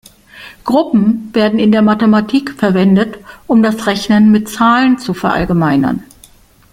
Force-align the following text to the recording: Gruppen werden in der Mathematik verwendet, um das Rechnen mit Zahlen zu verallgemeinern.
Gruppen 0.63 1.29
werden 1.31 1.59
in 1.59 1.71
der 1.71 1.83
Mathematik 1.83 2.53
verwendet, 2.55 3.19
um 3.45 3.61
das 3.61 3.85
Rechnen 3.85 4.31
mit 4.31 4.49
Zahlen 4.49 4.97
zu 4.97 5.13
verallgemeinern. 5.13 6.03